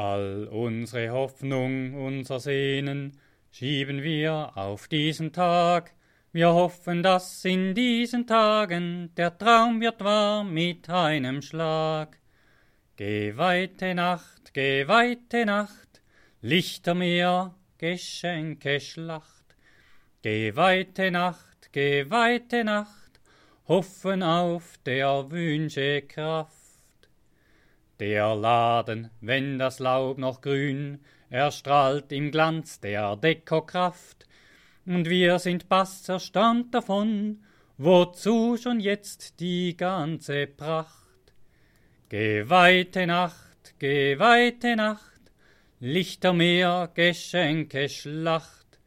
[0.00, 3.18] All unsere Hoffnung, unser Sehnen
[3.50, 5.92] schieben wir auf diesen Tag.
[6.32, 12.18] Wir hoffen, dass in diesen Tagen der Traum wird wahr mit einem Schlag.
[12.96, 16.00] Geh weite Nacht, geh weite Nacht,
[16.40, 19.54] Lichter mir, Geschenke Schlacht.
[20.22, 23.20] Geh weite Nacht, geh weite Nacht,
[23.68, 26.59] hoffen auf der Wünsche Kraft.
[28.00, 34.26] Der Laden, wenn das Laub noch grün, erstrahlt im Glanz der Dekokraft,
[34.86, 37.44] und wir sind bass erstaunt davon,
[37.76, 41.34] wozu schon jetzt die ganze Pracht.
[42.08, 45.20] Geweihte Nacht, geweihte Nacht,
[45.78, 48.78] Lichtermeer, Geschenke, Schlacht.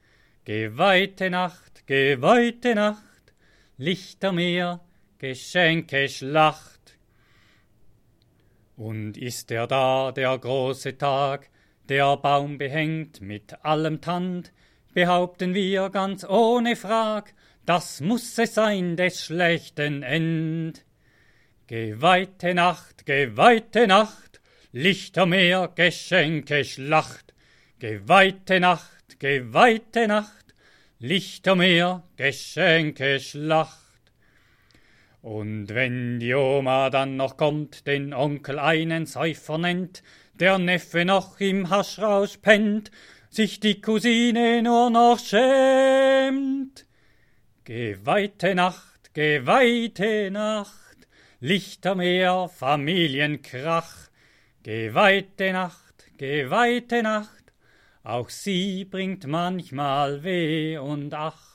[0.44, 3.34] Geweihte Nacht, geweihte Nacht,
[3.78, 4.80] Lichtermeer,
[5.20, 6.73] Geschenke, Schlacht.
[8.76, 11.50] Und ist er da, der große Tag,
[11.90, 14.52] der Baum behängt mit allem Tand,
[14.94, 17.34] behaupten wir ganz ohne Frag,
[17.66, 20.86] das muss es sein des schlechten End.
[21.68, 27.34] Geweihte Nacht, geweihte Nacht, Lichtermeer, Geschenke, Schlacht.
[27.80, 30.56] Geweihte Nacht, geweihte Nacht,
[31.00, 33.83] Lichtermeer, Geschenke, Schlacht.
[35.24, 41.40] Und wenn die Oma dann noch kommt, den Onkel einen Säufer nennt, der Neffe noch
[41.40, 42.92] im Haschrausch pennt,
[43.30, 46.86] sich die Cousine nur noch schämt.
[47.64, 51.08] Geweihte Nacht, geweihte Nacht,
[51.40, 54.10] Lichtermeer, Familienkrach,
[54.62, 57.54] geweihte Nacht, geweihte Nacht,
[58.04, 61.53] auch sie bringt manchmal Weh und Ach.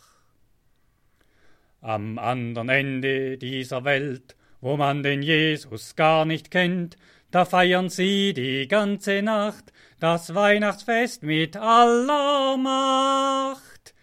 [1.81, 6.97] Am andern Ende dieser Welt, wo man den Jesus gar nicht kennt,
[7.31, 13.95] da feiern sie die ganze Nacht das Weihnachtsfest mit aller Macht.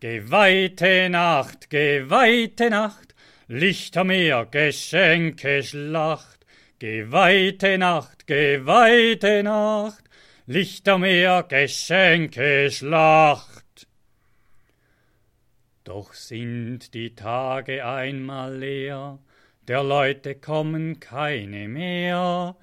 [0.00, 3.14] Geweihte Nacht, geweihte Nacht,
[3.48, 6.36] Lichtermeer, Geschenke, Schlacht.
[6.78, 10.04] Geweihte Nacht, geweihte Nacht,
[10.46, 13.55] Lichtermeer, Geschenke, Schlacht.
[15.86, 19.20] Doch sind die Tage einmal leer,
[19.68, 22.56] der Leute kommen keine mehr,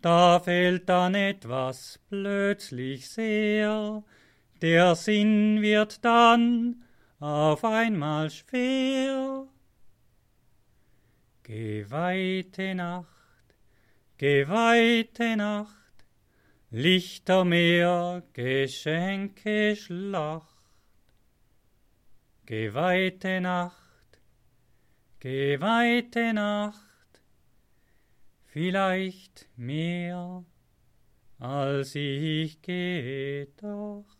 [0.00, 4.04] da fehlt dann etwas plötzlich sehr,
[4.62, 6.84] der Sinn wird dann
[7.18, 9.48] auf einmal schwer.
[11.42, 13.56] Geweihte Nacht,
[14.18, 16.06] geweihte Nacht,
[16.70, 20.57] Lichtermeer, Geschenke, Schlacht.
[22.48, 24.20] Geweihte Nacht,
[25.20, 27.20] geweihte Nacht,
[28.46, 30.46] vielleicht mehr,
[31.38, 34.17] als ich gedacht.